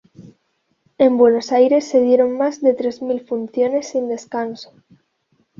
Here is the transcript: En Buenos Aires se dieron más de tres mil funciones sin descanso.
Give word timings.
En 0.97 1.17
Buenos 1.19 1.51
Aires 1.51 1.85
se 1.87 2.01
dieron 2.01 2.35
más 2.35 2.59
de 2.59 2.73
tres 2.73 3.03
mil 3.03 3.21
funciones 3.23 3.89
sin 3.89 4.09
descanso. 4.09 4.73